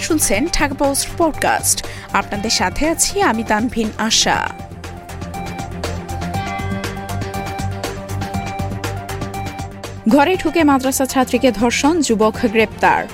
শুনছেন 0.00 0.46
Dhaka 0.52 0.74
post 0.74 1.08
podcast. 1.18 1.86
আপনাদের 2.12 2.50
সাথে 2.50 2.88
আছি 2.88 3.22
আমি 3.22 3.44
তানভিন 3.44 3.90
আশা। 3.98 4.48
ঘরে 10.08 10.36
ঢুকে 10.36 10.64
মাদ্রাসা 10.64 11.06
ছাত্রীকে 11.06 11.52
ধর্ষণ, 11.52 12.00
যুবক 12.00 12.34
গ্রেপ্তার। 12.44 13.04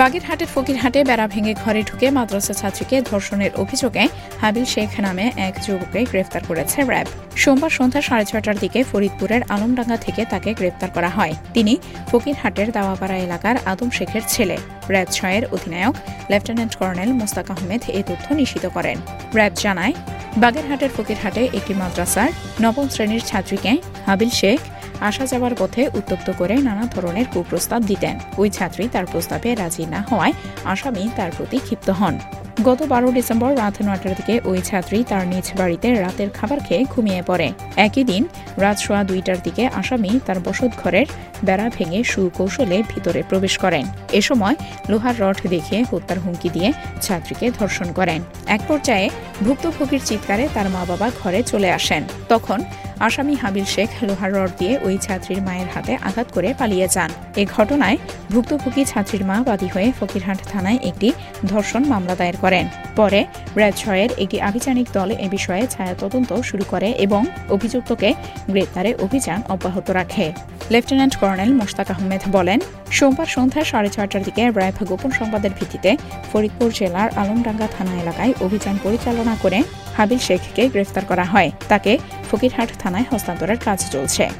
বাগেরহাটের 0.00 0.50
ফকিরহাটে 0.54 1.00
বেড়া 1.08 1.26
ভেঙে 1.32 1.52
ঘরে 1.62 1.80
ঢুকে 1.88 2.06
মাদ্রাসা 2.16 2.54
ছাত্রীকে 2.60 2.96
ধর্ষণের 3.10 3.52
অভিযোগে 3.62 4.04
হাবিল 4.42 4.66
শেখ 4.74 4.90
নামে 5.06 5.26
এক 5.48 5.54
যুবককে 5.64 6.00
গ্রেফতার 6.10 6.42
করেছে 6.48 6.78
র্যাব। 6.90 7.06
সোমবার 7.42 7.72
সন্ধ্যা 7.78 8.02
সাড়ে 8.08 8.24
ছটার 8.30 8.56
দিকে 8.62 8.80
ফরিদপুরের 8.90 9.42
আলমডাঙ্গা 9.54 9.98
থেকে 10.06 10.22
তাকে 10.32 10.50
গ্রেফতার 10.58 10.90
করা 10.96 11.10
হয়। 11.16 11.34
তিনি 11.54 11.74
ফকিরহাটের 12.10 12.68
দাওয়াপাড়া 12.76 13.16
এলাকার 13.26 13.56
আদম 13.72 13.88
শেখের 13.98 14.24
ছেলে। 14.32 14.56
র্যাব 14.92 15.08
ছয়ের 15.16 15.44
অধিনায়ক 15.54 15.94
লেফটেন্যান্ট 16.30 16.72
কর্নেল 16.80 17.10
মোস্তাক 17.20 17.48
আহমেদ 17.54 17.82
এ 17.98 18.00
তথ্য 18.08 18.26
নিশ্চিত 18.40 18.64
করেন। 18.76 18.96
র্যাব 19.36 19.52
জানায়, 19.64 19.94
বাগেরহাটের 20.42 20.90
ফকিরহাটে 20.96 21.42
একটি 21.58 21.72
মাদ্রাসার 21.80 22.30
নবম 22.64 22.86
শ্রেণির 22.94 23.22
ছাত্রীকে 23.30 23.72
হাবিল 24.06 24.30
শেখ 24.40 24.58
আসা 25.00 25.26
যাওয়ার 25.26 25.54
পথে 25.58 25.88
উত্তপ্ত 25.94 26.30
করে 26.38 26.54
নানা 26.56 26.86
ধরনের 26.86 27.24
কুপ্রস্তাব 27.34 27.82
দিতেন। 27.82 28.18
ওই 28.38 28.50
ছাত্রী 28.50 28.88
তার 28.88 29.06
প্রস্তাবে 29.06 29.54
রাজি 29.54 29.86
না 29.86 30.00
হওয়ায় 30.10 30.32
আসামি 30.64 31.10
তার 31.16 31.30
প্রতি 31.36 31.58
ক্ষিপ্ত 31.58 31.90
হন। 31.90 32.18
গত 32.64 32.82
বারো 32.82 33.10
ডিসেম্বর 33.12 33.56
রাত 33.56 33.82
নটার 33.82 34.14
দিকে 34.14 34.40
ওই 34.44 34.60
ছাত্রী 34.60 35.04
তার 35.08 35.26
নিজ 35.26 35.52
বাড়িতে 35.56 36.00
রাতের 36.00 36.30
খাবার 36.30 36.58
খেয়ে 36.60 36.84
ঘুমিয়ে 36.84 37.22
পড়ে। 37.22 37.52
একই 37.76 38.04
দিন 38.04 38.26
রাত 38.56 38.78
সোয়া 38.78 39.04
দুইটার 39.04 39.36
দিকে 39.42 39.66
আসামি 39.66 40.20
তার 40.26 40.38
বসত 40.40 40.70
ঘরের 40.84 41.06
বেড়া 41.44 41.70
ভেঙে 41.78 42.04
সুকৌশলে 42.04 42.82
ভিতরে 42.94 43.22
প্রবেশ 43.22 43.58
করেন। 43.58 43.84
এ 44.12 44.20
সময় 44.20 44.54
লোহার 44.88 45.14
রড 45.20 45.48
দেখিয়ে 45.48 45.84
হত্যার 45.90 46.18
হুমকি 46.18 46.48
দিয়ে 46.48 46.72
ছাত্রীকে 47.02 47.50
ধর্ষণ 47.50 47.92
করেন। 47.92 48.22
এক 48.46 48.60
পর্যায়ে 48.68 49.10
ভুক্তভোগীর 49.42 50.00
চিৎকারে 50.04 50.48
তার 50.54 50.68
মা 50.70 50.84
বাবা 50.84 51.10
ঘরে 51.22 51.42
চলে 51.42 51.70
আসেন। 51.70 52.02
তখন 52.28 52.62
আসামি 53.06 53.34
হাবিল 53.42 53.66
শেখ 53.74 53.90
লোহার 54.08 54.30
রড 54.36 54.50
দিয়ে 54.60 54.74
ওই 54.86 54.94
ছাত্রীর 55.04 55.40
মায়ের 55.46 55.68
হাতে 55.74 55.92
আঘাত 56.08 56.28
করে 56.34 56.48
পালিয়ে 56.60 56.86
যান। 56.94 57.10
এ 57.40 57.42
ঘটনায় 57.56 57.96
ভুক্তভোগী 58.32 58.82
ছাত্রীর 58.92 59.24
মা 59.30 59.36
বাদী 59.48 59.68
হয়ে 59.74 59.88
ফকিরহাট 59.98 60.40
থানায় 60.52 60.78
একটি 60.90 61.08
ধর্ষণ 61.50 61.82
মামলা 61.92 62.14
দায়ের 62.20 62.38
করেন। 62.44 62.64
পরে 62.98 63.20
র্যাব 63.58 63.74
ছয়ের 63.82 64.10
একটি 64.22 64.36
আভিযানিক 64.48 64.86
দল 64.96 65.08
এ 65.24 65.26
বিষয়ে 65.36 65.64
ছায়া 65.74 65.94
তদন্ত 66.02 66.30
শুরু 66.48 66.64
করে 66.72 66.88
এবং 67.06 67.22
অভিযুক্তকে 67.54 68.08
গ্রেপ্তারে 68.52 68.90
অভিযান 69.04 69.40
অব্যাহত 69.54 69.86
রাখে। 69.98 70.26
লেফটেন্যান্ট 70.72 71.14
কর্নেল 71.20 71.50
মোশতাক 71.60 71.88
আহমেদ 71.94 72.22
বলেন, 72.36 72.58
সোমবার 72.96 73.28
সন্ধ্যা 73.36 73.62
সাড়ে 73.70 73.90
ছয়টার 73.94 74.22
দিকে 74.26 74.42
র্যাব 74.58 74.76
গোপন 74.90 75.10
সংবাদের 75.18 75.52
ভিত্তিতে 75.58 75.90
ফরিদপুর 76.30 76.68
জেলার 76.78 77.08
আলমডাঙ্গা 77.20 77.68
থানা 77.74 77.94
এলাকায় 78.02 78.32
অভিযান 78.46 78.76
পরিচালনা 78.84 79.34
করে 79.44 79.58
হাবিল 79.96 80.18
শেখকে 80.18 80.68
গ্রেফতার 80.68 81.04
করা 81.04 81.24
হয়। 81.24 81.50
তাকে 81.68 81.98
ফকিরহাট 82.30 82.68
থানায় 82.78 83.04
হস্তান্তরের 83.10 83.58
কাজ 83.58 83.90
চলছে। 83.90 84.30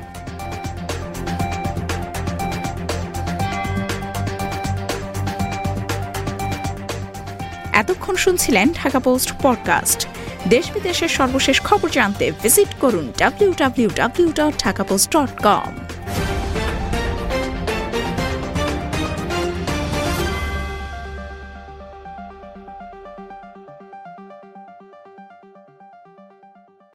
এতক্ষণ 7.73 8.17
শুনছিলেন 8.17 8.69
ঢাকা 8.73 8.99
পোস্ট 8.99 9.33
পডকাস্ট। 9.43 10.09
দেশ 10.49 10.73
বিদেশের 10.73 11.09
সর্বশেষ 11.09 11.63
খবর 11.63 11.89
জানতে 11.91 12.33
ভিজিট 12.43 12.69
করুন 12.81 13.13
W 13.19 13.55
W 13.57 13.91
W 13.95 14.33
dot 14.33 14.59
Dhaka 14.59 14.85
post 14.85 15.17
dot 15.17 15.43
com 15.43 15.84